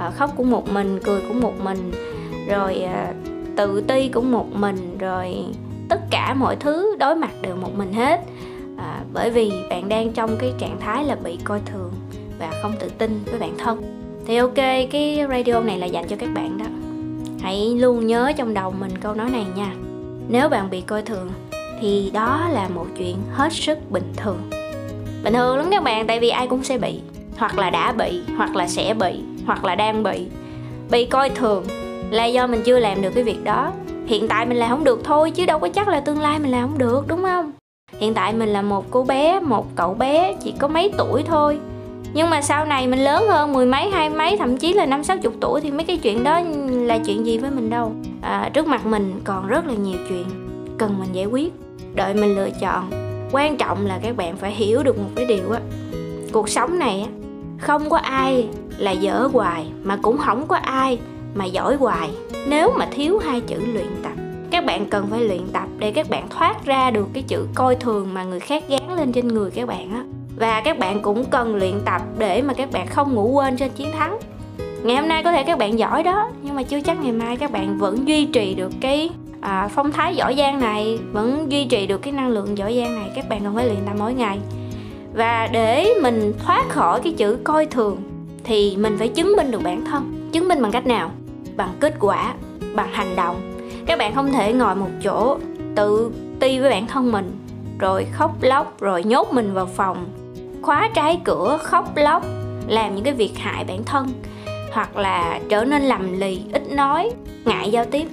Ờ, 0.00 0.10
khóc 0.16 0.30
cũng 0.36 0.50
một 0.50 0.68
mình 0.68 0.98
cười 1.04 1.20
cũng 1.28 1.40
một 1.40 1.52
mình 1.64 1.92
rồi 2.48 2.82
ờ, 2.82 3.06
tự 3.56 3.80
ti 3.80 4.08
cũng 4.08 4.32
một 4.32 4.46
mình 4.54 4.98
rồi 4.98 5.36
tất 5.88 6.00
cả 6.10 6.34
mọi 6.34 6.56
thứ 6.56 6.96
đối 6.98 7.16
mặt 7.16 7.30
đều 7.42 7.56
một 7.56 7.78
mình 7.78 7.92
hết. 7.92 8.20
À, 8.78 9.00
bởi 9.12 9.30
vì 9.30 9.52
bạn 9.70 9.88
đang 9.88 10.12
trong 10.12 10.36
cái 10.38 10.52
trạng 10.58 10.80
thái 10.80 11.04
là 11.04 11.14
bị 11.14 11.38
coi 11.44 11.60
thường 11.66 11.92
và 12.38 12.52
không 12.62 12.72
tự 12.80 12.88
tin 12.98 13.20
với 13.30 13.40
bản 13.40 13.58
thân. 13.58 13.82
Thì 14.26 14.36
ok 14.36 14.54
cái 14.90 15.26
radio 15.28 15.60
này 15.60 15.78
là 15.78 15.86
dành 15.86 16.08
cho 16.08 16.16
các 16.16 16.28
bạn 16.34 16.58
đó. 16.58 16.66
Hãy 17.42 17.74
luôn 17.78 18.06
nhớ 18.06 18.32
trong 18.36 18.54
đầu 18.54 18.74
mình 18.80 18.92
câu 19.00 19.14
nói 19.14 19.30
này 19.30 19.44
nha. 19.56 19.72
Nếu 20.28 20.48
bạn 20.48 20.70
bị 20.70 20.80
coi 20.80 21.02
thường 21.02 21.30
thì 21.80 22.10
đó 22.14 22.48
là 22.52 22.68
một 22.68 22.86
chuyện 22.98 23.16
hết 23.32 23.52
sức 23.52 23.78
bình 23.90 24.12
thường. 24.16 24.50
Bình 25.24 25.32
thường 25.32 25.56
lắm 25.56 25.66
các 25.70 25.82
bạn 25.82 26.06
tại 26.06 26.20
vì 26.20 26.28
ai 26.28 26.46
cũng 26.46 26.64
sẽ 26.64 26.78
bị 26.78 27.00
hoặc 27.38 27.58
là 27.58 27.70
đã 27.70 27.92
bị 27.92 28.20
hoặc 28.36 28.56
là 28.56 28.68
sẽ 28.68 28.94
bị 28.94 29.29
hoặc 29.50 29.64
là 29.64 29.74
đang 29.74 30.02
bị 30.02 30.26
bị 30.90 31.04
coi 31.04 31.30
thường 31.30 31.64
là 32.10 32.24
do 32.26 32.46
mình 32.46 32.62
chưa 32.64 32.78
làm 32.78 33.02
được 33.02 33.10
cái 33.14 33.24
việc 33.24 33.44
đó. 33.44 33.72
Hiện 34.06 34.28
tại 34.28 34.46
mình 34.46 34.56
làm 34.56 34.70
không 34.70 34.84
được 34.84 35.04
thôi 35.04 35.30
chứ 35.30 35.46
đâu 35.46 35.58
có 35.58 35.68
chắc 35.68 35.88
là 35.88 36.00
tương 36.00 36.20
lai 36.20 36.38
mình 36.38 36.50
làm 36.50 36.68
không 36.68 36.78
được 36.78 37.08
đúng 37.08 37.22
không? 37.22 37.52
Hiện 37.98 38.14
tại 38.14 38.32
mình 38.32 38.48
là 38.48 38.62
một 38.62 38.84
cô 38.90 39.04
bé 39.04 39.40
một 39.40 39.66
cậu 39.76 39.94
bé 39.94 40.34
chỉ 40.44 40.54
có 40.58 40.68
mấy 40.68 40.92
tuổi 40.98 41.22
thôi. 41.22 41.58
Nhưng 42.14 42.30
mà 42.30 42.42
sau 42.42 42.64
này 42.64 42.86
mình 42.86 43.04
lớn 43.04 43.24
hơn 43.28 43.52
mười 43.52 43.66
mấy 43.66 43.90
hai 43.90 44.10
mấy 44.10 44.36
thậm 44.36 44.56
chí 44.56 44.72
là 44.72 44.86
năm 44.86 45.04
sáu 45.04 45.18
chục 45.18 45.34
tuổi 45.40 45.60
thì 45.60 45.70
mấy 45.70 45.84
cái 45.84 45.96
chuyện 45.96 46.24
đó 46.24 46.40
là 46.70 46.98
chuyện 46.98 47.26
gì 47.26 47.38
với 47.38 47.50
mình 47.50 47.70
đâu. 47.70 47.92
À, 48.22 48.50
trước 48.52 48.66
mặt 48.66 48.86
mình 48.86 49.20
còn 49.24 49.46
rất 49.46 49.66
là 49.66 49.74
nhiều 49.74 49.98
chuyện 50.08 50.24
cần 50.78 50.98
mình 50.98 51.08
giải 51.12 51.26
quyết. 51.26 51.52
Đợi 51.94 52.14
mình 52.14 52.36
lựa 52.36 52.50
chọn 52.60 52.90
quan 53.32 53.56
trọng 53.56 53.86
là 53.86 53.98
các 54.02 54.16
bạn 54.16 54.36
phải 54.36 54.52
hiểu 54.52 54.82
được 54.82 54.98
một 54.98 55.10
cái 55.16 55.26
điều 55.26 55.50
á. 55.52 55.60
Cuộc 56.32 56.48
sống 56.48 56.78
này 56.78 57.00
á 57.00 57.19
không 57.60 57.90
có 57.90 57.96
ai 57.96 58.48
là 58.78 58.90
dở 58.90 59.28
hoài 59.32 59.66
mà 59.82 59.96
cũng 59.96 60.18
không 60.18 60.46
có 60.46 60.56
ai 60.56 60.98
mà 61.34 61.44
giỏi 61.44 61.76
hoài. 61.76 62.10
Nếu 62.48 62.72
mà 62.78 62.86
thiếu 62.90 63.18
hai 63.18 63.40
chữ 63.40 63.56
luyện 63.72 63.88
tập 64.02 64.12
các 64.50 64.64
bạn 64.64 64.86
cần 64.86 65.06
phải 65.10 65.20
luyện 65.20 65.48
tập 65.52 65.68
để 65.78 65.90
các 65.90 66.10
bạn 66.10 66.28
thoát 66.30 66.64
ra 66.64 66.90
được 66.90 67.08
cái 67.12 67.22
chữ 67.22 67.46
coi 67.54 67.76
thường 67.76 68.14
mà 68.14 68.24
người 68.24 68.40
khác 68.40 68.64
gán 68.68 68.96
lên 68.96 69.12
trên 69.12 69.28
người 69.28 69.50
các 69.50 69.68
bạn 69.68 69.90
á. 69.92 70.04
Và 70.36 70.60
các 70.60 70.78
bạn 70.78 71.02
cũng 71.02 71.24
cần 71.24 71.56
luyện 71.56 71.80
tập 71.84 72.02
để 72.18 72.42
mà 72.42 72.54
các 72.54 72.70
bạn 72.72 72.86
không 72.86 73.14
ngủ 73.14 73.28
quên 73.28 73.56
trên 73.56 73.70
chiến 73.70 73.88
thắng. 73.98 74.18
Ngày 74.82 74.96
hôm 74.96 75.08
nay 75.08 75.22
có 75.22 75.32
thể 75.32 75.42
các 75.42 75.58
bạn 75.58 75.78
giỏi 75.78 76.02
đó 76.02 76.30
nhưng 76.42 76.54
mà 76.54 76.62
chưa 76.62 76.80
chắc 76.80 77.00
ngày 77.00 77.12
mai 77.12 77.36
các 77.36 77.52
bạn 77.52 77.78
vẫn 77.78 78.08
duy 78.08 78.24
trì 78.24 78.54
được 78.54 78.72
cái 78.80 79.10
à, 79.40 79.68
phong 79.68 79.92
thái 79.92 80.16
giỏi 80.16 80.34
giang 80.38 80.60
này 80.60 80.98
vẫn 81.12 81.46
duy 81.52 81.64
trì 81.64 81.86
được 81.86 82.02
cái 82.02 82.12
năng 82.12 82.28
lượng 82.28 82.58
giỏi 82.58 82.76
giang 82.76 82.94
này. 82.94 83.10
Các 83.14 83.28
bạn 83.28 83.44
cần 83.44 83.54
phải 83.54 83.66
luyện 83.66 83.80
tập 83.86 83.94
mỗi 83.98 84.14
ngày 84.14 84.38
và 85.14 85.48
để 85.52 85.94
mình 86.02 86.32
thoát 86.38 86.68
khỏi 86.68 87.00
cái 87.00 87.12
chữ 87.12 87.38
coi 87.44 87.66
thường, 87.66 87.96
thì 88.44 88.76
mình 88.76 88.96
phải 88.98 89.08
chứng 89.08 89.36
minh 89.36 89.50
được 89.50 89.62
bản 89.62 89.84
thân. 89.84 90.30
Chứng 90.32 90.48
minh 90.48 90.62
bằng 90.62 90.72
cách 90.72 90.86
nào? 90.86 91.10
Bằng 91.56 91.70
kết 91.80 91.94
quả, 92.00 92.34
bằng 92.74 92.88
hành 92.92 93.16
động. 93.16 93.36
Các 93.86 93.98
bạn 93.98 94.14
không 94.14 94.32
thể 94.32 94.52
ngồi 94.52 94.74
một 94.74 94.88
chỗ 95.02 95.38
tự 95.76 96.10
ti 96.40 96.58
với 96.58 96.70
bản 96.70 96.86
thân 96.86 97.12
mình, 97.12 97.30
rồi 97.78 98.06
khóc 98.12 98.42
lóc, 98.42 98.80
rồi 98.80 99.04
nhốt 99.04 99.32
mình 99.32 99.54
vào 99.54 99.66
phòng. 99.66 100.08
Khóa 100.62 100.88
trái 100.94 101.20
cửa, 101.24 101.58
khóc 101.62 101.96
lóc, 101.96 102.24
làm 102.68 102.94
những 102.94 103.04
cái 103.04 103.14
việc 103.14 103.32
hại 103.38 103.64
bản 103.64 103.84
thân, 103.84 104.08
hoặc 104.72 104.96
là 104.96 105.40
trở 105.48 105.64
nên 105.64 105.82
lầm 105.82 106.20
lì, 106.20 106.42
ít 106.52 106.72
nói, 106.72 107.10
ngại 107.44 107.70
giao 107.70 107.84
tiếp. 107.84 108.06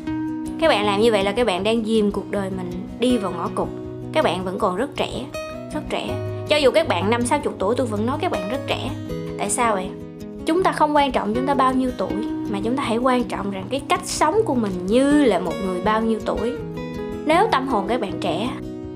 Các 0.59 0.67
bạn 0.67 0.85
làm 0.85 1.01
như 1.01 1.11
vậy 1.11 1.23
là 1.23 1.31
các 1.31 1.47
bạn 1.47 1.63
đang 1.63 1.85
dìm 1.85 2.11
cuộc 2.11 2.31
đời 2.31 2.49
mình 2.57 2.71
đi 2.99 3.17
vào 3.17 3.31
ngõ 3.31 3.49
cụt. 3.55 3.67
Các 4.13 4.23
bạn 4.23 4.45
vẫn 4.45 4.59
còn 4.59 4.75
rất 4.75 4.95
trẻ 4.95 5.25
rất 5.73 5.81
trẻ 5.89 6.07
cho 6.49 6.55
dù 6.55 6.71
các 6.71 6.87
bạn 6.87 7.09
năm, 7.09 7.25
sáu 7.25 7.39
chục 7.39 7.55
tuổi, 7.59 7.75
tôi 7.75 7.87
vẫn 7.87 8.05
nói 8.05 8.17
các 8.21 8.31
bạn 8.31 8.49
rất 8.49 8.59
trẻ. 8.67 8.89
Tại 9.37 9.49
sao 9.49 9.75
vậy? 9.75 9.89
Chúng 10.45 10.63
ta 10.63 10.71
không 10.71 10.95
quan 10.95 11.11
trọng 11.11 11.33
chúng 11.33 11.47
ta 11.47 11.53
bao 11.53 11.73
nhiêu 11.73 11.91
tuổi, 11.97 12.13
mà 12.49 12.59
chúng 12.63 12.75
ta 12.75 12.83
hãy 12.83 12.97
quan 12.97 13.23
trọng 13.23 13.51
rằng 13.51 13.65
cái 13.69 13.81
cách 13.89 14.01
sống 14.05 14.35
của 14.45 14.55
mình 14.55 14.71
như 14.85 15.23
là 15.23 15.39
một 15.39 15.53
người 15.65 15.81
bao 15.81 16.01
nhiêu 16.01 16.19
tuổi. 16.25 16.51
Nếu 17.25 17.47
tâm 17.51 17.67
hồn 17.67 17.85
các 17.87 18.01
bạn 18.01 18.13
trẻ, 18.21 18.49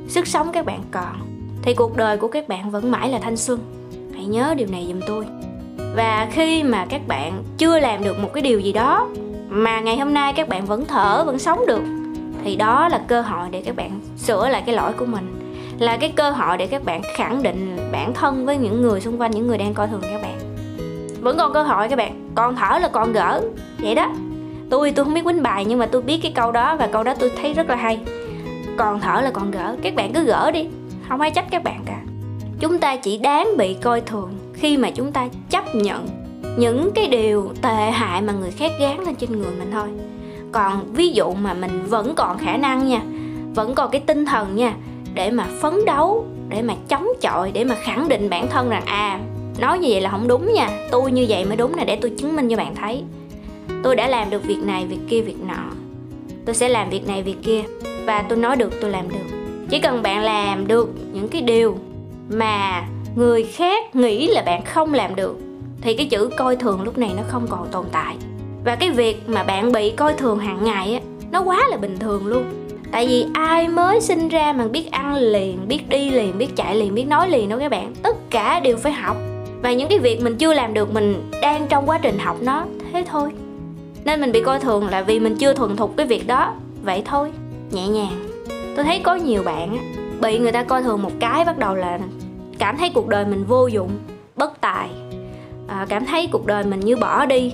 sức 0.08 0.28
sống 0.28 0.52
các 0.54 0.66
bạn 0.66 0.80
còn, 0.92 1.16
thì 1.62 1.74
cuộc 1.74 1.98
đời 1.98 2.18
của 2.18 2.28
các 2.28 2.48
bạn 2.48 2.72
vẫn 2.72 2.92
mãi 2.92 3.10
là 3.10 3.20
thanh 3.20 3.38
xuân. 3.38 3.60
Hãy 4.16 4.26
nhớ 4.26 4.54
điều 4.58 4.68
này 4.72 4.86
giùm 4.88 5.00
tôi. 5.08 5.26
Và 5.96 6.28
khi 6.32 6.64
mà 6.64 6.86
các 6.90 7.08
bạn 7.08 7.44
chưa 7.58 7.80
làm 7.80 8.04
được 8.04 8.20
một 8.20 8.30
cái 8.34 8.42
điều 8.42 8.60
gì 8.60 8.72
đó 8.72 9.08
mà 9.50 9.80
ngày 9.80 9.98
hôm 9.98 10.14
nay 10.14 10.34
các 10.34 10.50
bạn 10.50 10.66
vẫn 10.66 10.86
thở, 10.86 11.24
vẫn 11.24 11.40
sống 11.40 11.60
được, 11.68 11.84
thì 12.44 12.56
đó 12.56 12.88
là 12.88 13.02
cơ 13.08 13.22
hội 13.22 13.48
để 13.52 13.62
các 13.66 13.76
bạn 13.76 14.00
sửa 14.18 14.50
lại 14.50 14.64
cái 14.66 14.76
lỗi 14.76 14.92
của 14.98 15.06
mình 15.06 15.41
là 15.82 15.98
cái 15.98 16.14
cơ 16.16 16.30
hội 16.30 16.58
để 16.58 16.68
các 16.68 16.86
bạn 16.86 17.02
khẳng 17.16 17.44
định 17.44 17.78
bản 17.92 18.14
thân 18.14 18.46
với 18.46 18.58
những 18.58 18.82
người 18.82 19.02
xung 19.02 19.22
quanh, 19.22 19.32
những 19.32 19.48
người 19.48 19.58
đang 19.58 19.74
coi 19.74 19.88
thường 19.88 20.02
các 20.02 20.22
bạn. 20.22 20.40
Vẫn 21.22 21.38
còn 21.38 21.54
cơ 21.54 21.64
hội 21.64 21.88
các 21.88 21.96
bạn, 21.96 22.32
còn 22.36 22.56
thở 22.56 22.80
là 22.80 22.88
còn 22.88 23.14
gỡ. 23.14 23.42
Vậy 23.80 23.96
đó. 23.96 24.12
Tôi 24.70 24.92
tôi 24.92 25.06
không 25.06 25.14
biết 25.14 25.24
quýnh 25.24 25.44
bài 25.44 25.66
nhưng 25.66 25.80
mà 25.80 25.86
tôi 25.86 26.02
biết 26.02 26.20
cái 26.24 26.32
câu 26.36 26.52
đó 26.52 26.76
và 26.76 26.88
câu 26.88 27.04
đó 27.04 27.14
tôi 27.20 27.32
thấy 27.42 27.54
rất 27.54 27.70
là 27.70 27.76
hay. 27.76 28.00
Còn 28.78 29.00
thở 29.00 29.22
là 29.22 29.32
còn 29.32 29.52
gỡ. 29.52 29.76
Các 29.82 29.96
bạn 29.96 30.14
cứ 30.14 30.24
gỡ 30.24 30.52
đi. 30.52 30.68
Không 31.10 31.22
ai 31.22 31.32
trách 31.32 31.46
các 31.52 31.64
bạn 31.64 31.82
cả. 31.86 32.02
Chúng 32.60 32.80
ta 32.80 32.96
chỉ 32.96 33.18
đáng 33.18 33.58
bị 33.58 33.74
coi 33.74 34.02
thường 34.02 34.30
khi 34.54 34.78
mà 34.78 34.92
chúng 34.92 35.12
ta 35.12 35.28
chấp 35.50 35.76
nhận 35.76 36.08
những 36.58 36.92
cái 36.96 37.08
điều 37.08 37.52
tệ 37.62 37.92
hại 37.92 38.22
mà 38.22 38.34
người 38.34 38.52
khác 38.52 38.72
gán 38.80 38.98
lên 39.06 39.16
trên 39.16 39.32
người 39.32 39.52
mình 39.60 39.72
thôi. 39.72 39.88
Còn 40.52 40.94
ví 40.94 41.10
dụ 41.10 41.34
mà 41.34 41.54
mình 41.54 41.86
vẫn 41.90 42.14
còn 42.16 42.38
khả 42.38 42.58
năng 42.58 42.88
nha, 42.88 43.02
vẫn 43.56 43.76
còn 43.76 43.92
cái 43.92 44.02
tinh 44.02 44.26
thần 44.26 44.56
nha 44.56 44.74
để 45.14 45.32
mà 45.32 45.48
phấn 45.62 45.86
đấu, 45.86 46.26
để 46.50 46.62
mà 46.62 46.74
chống 46.88 47.08
chọi, 47.22 47.52
để 47.52 47.64
mà 47.64 47.76
khẳng 47.76 48.10
định 48.10 48.30
bản 48.30 48.48
thân 48.50 48.70
rằng 48.70 48.86
à 48.86 49.20
nói 49.60 49.80
như 49.80 49.88
vậy 49.92 50.02
là 50.02 50.10
không 50.10 50.28
đúng 50.28 50.54
nha, 50.54 50.70
tôi 50.92 51.12
như 51.12 51.26
vậy 51.30 51.46
mới 51.46 51.58
đúng 51.58 51.76
nè, 51.76 51.86
để 51.86 51.96
tôi 51.96 52.12
chứng 52.18 52.36
minh 52.36 52.50
cho 52.50 52.58
bạn 52.58 52.76
thấy. 52.76 53.04
Tôi 53.84 53.96
đã 53.96 54.08
làm 54.08 54.30
được 54.30 54.44
việc 54.44 54.60
này, 54.64 54.86
việc 54.86 55.00
kia, 55.10 55.22
việc 55.22 55.40
nọ. 55.48 55.72
Tôi 56.46 56.56
sẽ 56.56 56.70
làm 56.70 56.90
việc 56.90 57.08
này, 57.08 57.24
việc 57.24 57.38
kia, 57.44 57.62
và 58.06 58.22
tôi 58.30 58.38
nói 58.38 58.56
được, 58.56 58.82
tôi 58.82 58.90
làm 58.90 59.10
được. 59.10 59.38
Chỉ 59.70 59.80
cần 59.80 60.02
bạn 60.02 60.24
làm 60.24 60.68
được 60.68 60.90
những 61.14 61.28
cái 61.28 61.42
điều 61.42 61.78
mà 62.30 62.84
người 63.16 63.44
khác 63.44 63.96
nghĩ 63.96 64.28
là 64.28 64.42
bạn 64.42 64.66
không 64.66 64.94
làm 64.94 65.16
được, 65.16 65.38
thì 65.82 65.94
cái 65.94 66.06
chữ 66.06 66.30
coi 66.38 66.56
thường 66.56 66.82
lúc 66.82 66.98
này 66.98 67.12
nó 67.18 67.24
không 67.28 67.48
còn 67.50 67.68
tồn 67.72 67.86
tại. 67.92 68.16
Và 68.66 68.76
cái 68.76 68.90
việc 68.90 69.30
mà 69.30 69.44
bạn 69.44 69.72
bị 69.72 69.92
coi 69.92 70.14
thường 70.14 70.40
hàng 70.40 70.64
ngày 70.64 70.94
á, 70.94 71.00
nó 71.32 71.42
quá 71.42 71.68
là 71.70 71.78
bình 71.78 71.98
thường 72.00 72.28
luôn 72.28 72.44
tại 72.92 73.08
vì 73.08 73.26
ai 73.34 73.68
mới 73.68 74.02
sinh 74.02 74.28
ra 74.28 74.54
mà 74.54 74.68
biết 74.68 74.92
ăn 74.92 75.16
liền 75.16 75.68
biết 75.68 75.90
đi 75.90 76.10
liền 76.10 76.38
biết 76.38 76.56
chạy 76.56 76.76
liền 76.76 76.96
biết 76.96 77.08
nói 77.08 77.30
liền 77.30 77.50
đâu 77.50 77.60
các 77.60 77.72
bạn. 77.72 77.94
Tất 78.04 78.30
cả 78.30 78.60
đều 78.60 78.78
phải 78.78 78.92
học. 78.92 79.18
Và 79.62 79.74
những 79.74 79.90
cái 79.90 80.00
việc 80.00 80.22
mình 80.22 80.36
chưa 80.36 80.54
làm 80.54 80.74
được 80.74 80.94
mình 80.94 81.30
đang 81.42 81.68
trong 81.68 81.90
quá 81.90 81.98
trình 82.02 82.20
học 82.20 82.38
nó 82.42 82.66
thế 82.94 83.06
thôi. 83.08 83.32
Nên 84.04 84.22
mình 84.22 84.32
bị 84.32 84.42
coi 84.44 84.60
thường 84.60 84.88
là 84.88 85.02
vì 85.02 85.20
mình 85.20 85.36
chưa 85.36 85.54
thuần 85.54 85.76
thục 85.76 85.98
cái 85.98 86.06
việc 86.06 86.28
đó. 86.28 86.54
Vậy 86.84 87.02
thôi 87.06 87.32
nhẹ 87.72 87.88
nhàng. 87.88 88.28
Tôi 88.76 88.86
thấy 88.86 89.00
có 89.00 89.16
nhiều 89.16 89.44
bạn 89.44 89.78
bị 90.22 90.40
người 90.40 90.52
ta 90.52 90.64
coi 90.64 90.84
thường 90.84 91.02
một 91.02 91.12
cái 91.20 91.46
bắt 91.46 91.58
đầu 91.58 91.76
là 91.76 92.00
cảm 92.60 92.78
thấy 92.78 92.92
cuộc 92.94 93.08
đời 93.08 93.26
mình 93.26 93.44
vô 93.48 93.68
dụng 93.68 93.90
bất 94.36 94.62
tài. 94.62 94.90
À, 95.68 95.86
cảm 95.90 96.06
thấy 96.06 96.28
cuộc 96.32 96.46
đời 96.46 96.64
mình 96.64 96.80
như 96.80 96.96
bỏ 96.96 97.26
đi. 97.26 97.54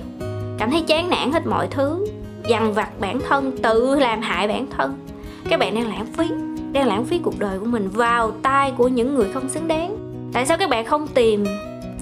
Cảm 0.58 0.70
thấy 0.70 0.82
chán 0.86 1.10
nản 1.10 1.32
hết 1.32 1.46
mọi 1.46 1.66
thứ. 1.70 2.06
Dằn 2.48 2.72
vặt 2.72 3.00
bản 3.00 3.20
thân 3.28 3.58
tự 3.62 3.98
làm 3.98 4.20
hại 4.20 4.48
bản 4.48 4.66
thân 4.76 5.07
các 5.48 5.60
bạn 5.60 5.74
đang 5.74 5.88
lãng 5.88 6.06
phí, 6.06 6.26
đang 6.72 6.86
lãng 6.86 7.04
phí 7.04 7.18
cuộc 7.18 7.38
đời 7.38 7.58
của 7.58 7.66
mình 7.66 7.88
vào 7.88 8.30
tay 8.30 8.72
của 8.76 8.88
những 8.88 9.14
người 9.14 9.28
không 9.34 9.48
xứng 9.48 9.68
đáng. 9.68 9.96
Tại 10.32 10.46
sao 10.46 10.56
các 10.56 10.70
bạn 10.70 10.84
không 10.84 11.06
tìm 11.06 11.44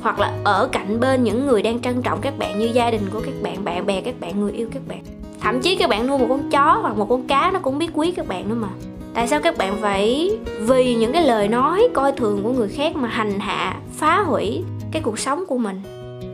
hoặc 0.03 0.19
là 0.19 0.33
ở 0.45 0.69
cạnh 0.73 1.00
bên 1.00 1.25
những 1.25 1.47
người 1.47 1.62
đang 1.62 1.81
trân 1.81 2.03
trọng 2.03 2.21
các 2.21 2.38
bạn 2.38 2.59
như 2.59 2.67
gia 2.67 2.91
đình 2.91 3.03
của 3.12 3.21
các 3.21 3.35
bạn 3.43 3.65
bạn 3.65 3.87
bè, 3.87 4.00
các 4.00 4.21
bạn, 4.21 4.41
người 4.41 4.53
yêu 4.53 4.69
các 4.73 4.83
bạn? 4.88 4.99
Thậm 5.41 5.61
chí 5.61 5.76
các 5.76 5.91
bạn 5.91 6.07
nuôi 6.07 6.19
một 6.19 6.26
con 6.29 6.50
chó 6.50 6.79
hoặc 6.83 6.97
một 6.97 7.07
con 7.09 7.26
cá 7.26 7.50
nó 7.55 7.59
cũng 7.59 7.79
biết 7.79 7.91
quý 7.95 8.12
các 8.12 8.29
bạn 8.29 8.49
nữa 8.49 8.55
mà. 8.55 8.69
Tại 9.15 9.29
sao 9.29 9.41
các 9.41 9.59
bạn 9.59 9.76
phải 9.81 10.31
vì 10.61 10.95
những 10.95 11.12
cái 11.12 11.26
lời 11.26 11.49
nói 11.49 11.88
coi 11.95 12.12
thường 12.12 12.41
của 12.43 12.53
người 12.53 12.69
khác 12.69 12.97
mà 12.97 13.09
hành 13.09 13.41
hạ, 13.41 13.76
phá 13.93 14.23
hủy 14.23 14.65
cái 14.93 15.03
cuộc 15.03 15.19
sống 15.19 15.45
của 15.49 15.59
mình? 15.59 15.81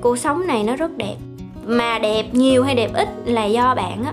Cuộc 0.01 0.19
sống 0.19 0.47
này 0.47 0.63
nó 0.63 0.77
rất 0.77 0.97
đẹp, 0.97 1.17
mà 1.67 1.99
đẹp 1.99 2.25
nhiều 2.33 2.63
hay 2.63 2.75
đẹp 2.75 2.91
ít 2.95 3.09
là 3.25 3.45
do 3.45 3.75
bạn 3.75 4.05
á 4.05 4.13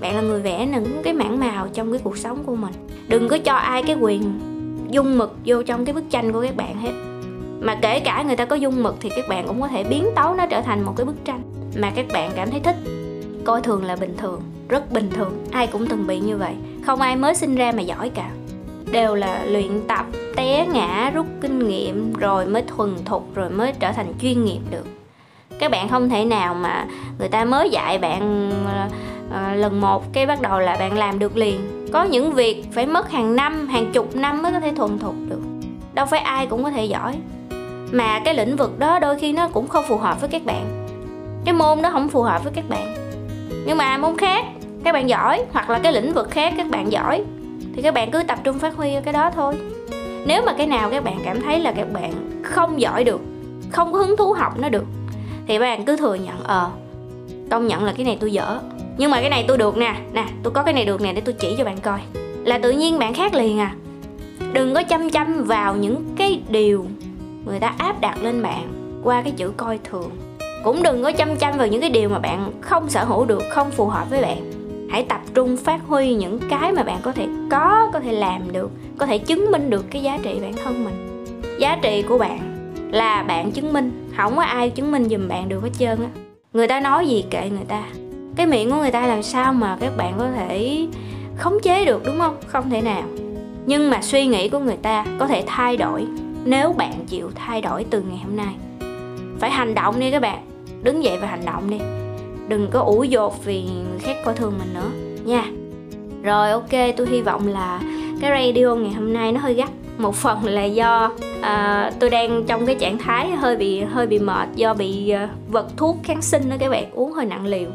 bạn 0.00 0.14
là 0.16 0.20
người 0.20 0.40
vẽ 0.40 0.66
những 0.66 1.00
cái 1.04 1.12
mảng 1.12 1.40
màu 1.40 1.68
trong 1.74 1.92
cái 1.92 2.00
cuộc 2.04 2.18
sống 2.18 2.44
của 2.44 2.56
mình. 2.56 2.72
Đừng 3.08 3.28
có 3.28 3.38
cho 3.38 3.54
ai 3.54 3.82
cái 3.82 3.96
quyền 4.00 4.40
dung 4.90 5.18
mực 5.18 5.36
vô 5.44 5.62
trong 5.62 5.84
cái 5.84 5.94
bức 5.94 6.04
tranh 6.10 6.32
của 6.32 6.42
các 6.42 6.56
bạn 6.56 6.78
hết. 6.78 6.92
Mà 7.60 7.74
kể 7.82 8.00
cả 8.00 8.22
người 8.22 8.36
ta 8.36 8.44
có 8.44 8.56
dung 8.56 8.82
mực 8.82 8.96
thì 9.00 9.08
các 9.16 9.28
bạn 9.28 9.46
cũng 9.46 9.60
có 9.60 9.68
thể 9.68 9.84
biến 9.84 10.06
tấu 10.16 10.34
nó 10.34 10.46
trở 10.46 10.60
thành 10.60 10.82
một 10.82 10.92
cái 10.96 11.06
bức 11.06 11.24
tranh 11.24 11.42
mà 11.76 11.90
các 11.90 12.06
bạn 12.12 12.30
cảm 12.36 12.50
thấy 12.50 12.60
thích. 12.60 12.76
Coi 13.44 13.62
thường 13.62 13.84
là 13.84 13.96
bình 13.96 14.14
thường, 14.16 14.42
rất 14.68 14.92
bình 14.92 15.10
thường, 15.10 15.44
ai 15.50 15.66
cũng 15.66 15.86
từng 15.86 16.06
bị 16.06 16.20
như 16.20 16.36
vậy. 16.36 16.54
Không 16.86 17.00
ai 17.00 17.16
mới 17.16 17.34
sinh 17.34 17.54
ra 17.54 17.72
mà 17.72 17.82
giỏi 17.82 18.10
cả. 18.10 18.30
Đều 18.92 19.14
là 19.14 19.44
luyện 19.44 19.80
tập, 19.88 20.06
té 20.36 20.66
ngã, 20.66 21.10
rút 21.14 21.26
kinh 21.40 21.68
nghiệm, 21.68 22.12
rồi 22.12 22.46
mới 22.46 22.62
thuần 22.62 22.94
thục, 23.04 23.34
rồi 23.34 23.50
mới 23.50 23.72
trở 23.80 23.92
thành 23.92 24.12
chuyên 24.20 24.44
nghiệp 24.44 24.60
được. 24.70 24.86
Các 25.58 25.70
bạn 25.70 25.88
không 25.88 26.08
thể 26.08 26.24
nào 26.24 26.54
mà 26.54 26.86
người 27.18 27.28
ta 27.28 27.44
mới 27.44 27.70
dạy 27.70 27.98
bạn 27.98 28.50
ờ, 28.66 28.88
à, 29.32 29.54
lần 29.54 29.80
một 29.80 30.12
cái 30.12 30.26
bắt 30.26 30.40
đầu 30.42 30.58
là 30.58 30.76
bạn 30.76 30.98
làm 30.98 31.18
được 31.18 31.36
liền. 31.36 31.88
Có 31.92 32.02
những 32.02 32.32
việc 32.32 32.64
phải 32.72 32.86
mất 32.86 33.10
hàng 33.10 33.36
năm 33.36 33.68
hàng 33.68 33.92
chục 33.92 34.16
năm 34.16 34.42
mới 34.42 34.52
có 34.52 34.60
thể 34.60 34.72
thuần 34.76 34.98
thục 34.98 35.14
được. 35.28 35.40
Đâu 35.94 36.06
phải 36.06 36.20
ai 36.20 36.46
cũng 36.46 36.64
có 36.64 36.70
thể 36.70 36.84
giỏi. 36.84 37.14
Mà 37.92 38.20
cái 38.24 38.34
lĩnh 38.34 38.56
vực 38.56 38.78
đó 38.78 38.98
đôi 38.98 39.18
khi 39.18 39.32
nó 39.32 39.48
cũng 39.48 39.68
không 39.68 39.84
phù 39.88 39.96
hợp 39.96 40.20
với 40.20 40.30
các 40.30 40.44
bạn. 40.44 40.86
Cái 41.44 41.54
môn 41.54 41.82
đó 41.82 41.90
không 41.92 42.08
phù 42.08 42.22
hợp 42.22 42.44
với 42.44 42.52
các 42.56 42.68
bạn. 42.68 42.94
Nhưng 43.66 43.78
mà 43.78 43.98
môn 43.98 44.16
khác 44.16 44.44
các 44.84 44.92
bạn 44.92 45.08
giỏi 45.08 45.44
hoặc 45.52 45.70
là 45.70 45.78
cái 45.78 45.92
lĩnh 45.92 46.12
vực 46.12 46.30
khác 46.30 46.54
các 46.56 46.70
bạn 46.70 46.92
giỏi 46.92 47.24
thì 47.76 47.82
các 47.82 47.94
bạn 47.94 48.10
cứ 48.10 48.22
tập 48.22 48.38
trung 48.44 48.58
phát 48.58 48.76
huy 48.76 48.90
cái 49.04 49.12
đó 49.12 49.30
thôi. 49.34 49.54
Nếu 50.26 50.42
mà 50.46 50.52
cái 50.52 50.66
nào 50.66 50.90
các 50.90 51.04
bạn 51.04 51.18
cảm 51.24 51.40
thấy 51.42 51.60
là 51.60 51.72
các 51.72 51.92
bạn 51.92 52.12
không 52.42 52.80
giỏi 52.80 53.04
được 53.04 53.20
không 53.70 53.92
có 53.92 53.98
hứng 53.98 54.16
thú 54.16 54.32
học 54.32 54.58
nó 54.58 54.68
được 54.68 54.84
thì 55.46 55.58
bạn 55.58 55.84
cứ 55.84 55.96
thừa 55.96 56.14
nhận 56.14 56.44
ờ 56.44 56.70
công 57.50 57.66
nhận 57.66 57.84
là 57.84 57.92
cái 57.96 58.06
này 58.06 58.16
tôi 58.20 58.32
dở 58.32 58.60
nhưng 58.98 59.10
mà 59.10 59.20
cái 59.20 59.30
này 59.30 59.44
tôi 59.48 59.58
được 59.58 59.76
nè. 59.76 59.94
Nè, 60.12 60.24
tôi 60.42 60.52
có 60.52 60.62
cái 60.62 60.74
này 60.74 60.84
được 60.84 61.00
nè, 61.00 61.12
để 61.12 61.20
tôi 61.20 61.34
chỉ 61.38 61.54
cho 61.58 61.64
bạn 61.64 61.78
coi. 61.80 62.00
Là 62.44 62.58
tự 62.58 62.70
nhiên 62.70 62.98
bạn 62.98 63.14
khác 63.14 63.34
liền 63.34 63.58
à. 63.58 63.74
Đừng 64.52 64.74
có 64.74 64.82
chăm 64.82 65.10
chăm 65.10 65.44
vào 65.44 65.76
những 65.76 66.04
cái 66.16 66.40
điều 66.48 66.86
người 67.46 67.60
ta 67.60 67.74
áp 67.78 68.00
đặt 68.00 68.22
lên 68.22 68.42
bạn 68.42 68.68
qua 69.02 69.22
cái 69.22 69.32
chữ 69.36 69.52
coi 69.56 69.78
thường. 69.84 70.10
Cũng 70.64 70.82
đừng 70.82 71.02
có 71.02 71.12
chăm 71.12 71.36
chăm 71.36 71.58
vào 71.58 71.66
những 71.66 71.80
cái 71.80 71.90
điều 71.90 72.08
mà 72.08 72.18
bạn 72.18 72.52
không 72.60 72.88
sở 72.88 73.04
hữu 73.04 73.24
được, 73.24 73.42
không 73.50 73.70
phù 73.70 73.86
hợp 73.86 74.10
với 74.10 74.22
bạn. 74.22 74.52
Hãy 74.90 75.04
tập 75.04 75.20
trung 75.34 75.56
phát 75.56 75.80
huy 75.86 76.14
những 76.14 76.38
cái 76.50 76.72
mà 76.72 76.82
bạn 76.82 76.98
có 77.02 77.12
thể 77.12 77.26
có 77.50 77.90
có 77.92 78.00
thể 78.00 78.12
làm 78.12 78.52
được, 78.52 78.70
có 78.98 79.06
thể 79.06 79.18
chứng 79.18 79.50
minh 79.50 79.70
được 79.70 79.84
cái 79.90 80.02
giá 80.02 80.18
trị 80.22 80.38
bản 80.42 80.52
thân 80.64 80.84
mình. 80.84 81.24
Giá 81.58 81.78
trị 81.82 82.02
của 82.08 82.18
bạn 82.18 82.38
là 82.92 83.22
bạn 83.22 83.50
chứng 83.50 83.72
minh, 83.72 84.10
không 84.16 84.36
có 84.36 84.42
ai 84.42 84.70
chứng 84.70 84.92
minh 84.92 85.08
giùm 85.08 85.28
bạn 85.28 85.48
được 85.48 85.62
hết 85.62 85.70
trơn 85.78 85.98
á. 86.02 86.08
Người 86.52 86.68
ta 86.68 86.80
nói 86.80 87.08
gì 87.08 87.24
kệ 87.30 87.50
người 87.50 87.66
ta 87.68 87.84
cái 88.38 88.46
miệng 88.46 88.70
của 88.70 88.76
người 88.76 88.90
ta 88.90 89.06
làm 89.06 89.22
sao 89.22 89.52
mà 89.52 89.76
các 89.80 89.96
bạn 89.96 90.14
có 90.18 90.28
thể 90.36 90.86
khống 91.36 91.58
chế 91.62 91.84
được 91.84 92.02
đúng 92.04 92.18
không? 92.18 92.36
Không 92.46 92.70
thể 92.70 92.80
nào. 92.80 93.02
Nhưng 93.66 93.90
mà 93.90 94.02
suy 94.02 94.26
nghĩ 94.26 94.48
của 94.48 94.58
người 94.58 94.76
ta 94.82 95.04
có 95.18 95.26
thể 95.26 95.44
thay 95.46 95.76
đổi 95.76 96.06
nếu 96.44 96.72
bạn 96.72 96.92
chịu 97.06 97.30
thay 97.34 97.60
đổi 97.62 97.84
từ 97.90 98.00
ngày 98.00 98.18
hôm 98.24 98.36
nay. 98.36 98.54
Phải 99.38 99.50
hành 99.50 99.74
động 99.74 100.00
đi 100.00 100.10
các 100.10 100.22
bạn. 100.22 100.38
Đứng 100.82 101.04
dậy 101.04 101.18
và 101.20 101.28
hành 101.28 101.44
động 101.44 101.70
đi. 101.70 101.78
Đừng 102.48 102.68
có 102.70 102.80
ủ 102.80 103.02
dột 103.02 103.44
vì 103.44 103.62
người 103.62 103.98
khác 104.00 104.16
coi 104.24 104.34
thường 104.34 104.54
mình 104.58 104.74
nữa 104.74 104.90
nha. 105.24 105.44
Rồi 106.22 106.50
ok 106.50 106.96
tôi 106.96 107.06
hy 107.06 107.20
vọng 107.20 107.48
là 107.48 107.80
cái 108.20 108.30
radio 108.30 108.74
ngày 108.74 108.92
hôm 108.92 109.12
nay 109.12 109.32
nó 109.32 109.40
hơi 109.40 109.54
gắt. 109.54 109.70
Một 109.98 110.14
phần 110.14 110.44
là 110.44 110.64
do 110.64 111.12
uh, 111.40 111.94
tôi 112.00 112.10
đang 112.10 112.44
trong 112.46 112.66
cái 112.66 112.74
trạng 112.74 112.98
thái 112.98 113.30
hơi 113.30 113.56
bị 113.56 113.80
hơi 113.80 114.06
bị 114.06 114.18
mệt 114.18 114.48
do 114.54 114.74
bị 114.74 115.14
uh, 115.24 115.52
vật 115.52 115.66
thuốc 115.76 115.96
kháng 116.02 116.22
sinh 116.22 116.50
đó 116.50 116.56
các 116.58 116.70
bạn 116.70 116.84
uống 116.92 117.12
hơi 117.12 117.26
nặng 117.26 117.46
liều 117.46 117.68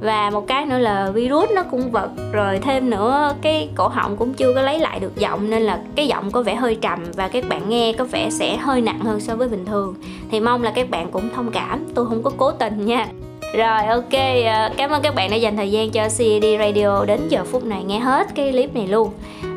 và 0.00 0.30
một 0.30 0.46
cái 0.46 0.66
nữa 0.66 0.78
là 0.78 1.10
virus 1.10 1.50
nó 1.50 1.62
cũng 1.62 1.90
vật 1.90 2.10
rồi 2.32 2.58
thêm 2.58 2.90
nữa 2.90 3.34
cái 3.42 3.68
cổ 3.74 3.88
họng 3.88 4.16
cũng 4.16 4.34
chưa 4.34 4.54
có 4.54 4.62
lấy 4.62 4.78
lại 4.78 5.00
được 5.00 5.16
giọng 5.16 5.50
nên 5.50 5.62
là 5.62 5.80
cái 5.96 6.06
giọng 6.06 6.30
có 6.30 6.42
vẻ 6.42 6.54
hơi 6.54 6.74
trầm 6.74 7.04
và 7.16 7.28
các 7.28 7.44
bạn 7.48 7.68
nghe 7.68 7.92
có 7.92 8.04
vẻ 8.04 8.30
sẽ 8.30 8.56
hơi 8.56 8.80
nặng 8.80 9.00
hơn 9.00 9.20
so 9.20 9.36
với 9.36 9.48
bình 9.48 9.64
thường 9.64 9.94
thì 10.30 10.40
mong 10.40 10.62
là 10.62 10.70
các 10.70 10.90
bạn 10.90 11.10
cũng 11.10 11.30
thông 11.34 11.50
cảm 11.50 11.84
tôi 11.94 12.06
không 12.06 12.22
có 12.22 12.30
cố 12.36 12.50
tình 12.50 12.86
nha 12.86 13.06
rồi 13.52 13.86
ok, 13.86 14.12
ờ, 14.46 14.70
cảm 14.76 14.90
ơn 14.90 15.02
các 15.02 15.14
bạn 15.14 15.30
đã 15.30 15.36
dành 15.36 15.56
thời 15.56 15.70
gian 15.70 15.90
cho 15.90 16.02
CAD 16.02 16.44
Radio 16.58 17.04
đến 17.04 17.20
giờ 17.28 17.44
phút 17.44 17.64
này 17.64 17.84
nghe 17.84 17.98
hết 17.98 18.26
cái 18.34 18.52
clip 18.52 18.74
này 18.74 18.86
luôn. 18.86 19.10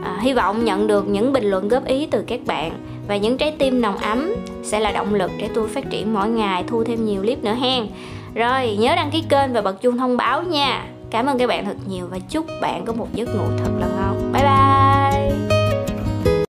À, 0.03 0.19
hy 0.21 0.33
vọng 0.33 0.65
nhận 0.65 0.87
được 0.87 1.07
những 1.07 1.33
bình 1.33 1.43
luận 1.43 1.67
góp 1.67 1.85
ý 1.85 2.07
từ 2.11 2.23
các 2.27 2.39
bạn 2.45 2.71
và 3.07 3.17
những 3.17 3.37
trái 3.37 3.51
tim 3.57 3.81
nồng 3.81 3.97
ấm 3.97 4.33
sẽ 4.63 4.79
là 4.79 4.91
động 4.91 5.13
lực 5.13 5.31
để 5.39 5.49
tôi 5.53 5.67
phát 5.67 5.89
triển 5.89 6.13
mỗi 6.13 6.29
ngày 6.29 6.63
thu 6.67 6.83
thêm 6.83 7.05
nhiều 7.05 7.21
clip 7.21 7.43
nữa 7.43 7.55
hen. 7.61 7.87
Rồi, 8.35 8.77
nhớ 8.79 8.95
đăng 8.95 9.11
ký 9.11 9.23
kênh 9.29 9.53
và 9.53 9.61
bật 9.61 9.81
chuông 9.81 9.97
thông 9.97 10.17
báo 10.17 10.43
nha. 10.43 10.85
Cảm 11.09 11.25
ơn 11.25 11.37
các 11.37 11.47
bạn 11.47 11.65
thật 11.65 11.75
nhiều 11.87 12.07
và 12.11 12.19
chúc 12.29 12.45
bạn 12.61 12.85
có 12.85 12.93
một 12.93 13.07
giấc 13.13 13.35
ngủ 13.35 13.45
thật 13.57 13.71
là 13.79 13.87
ngon. 13.87 13.92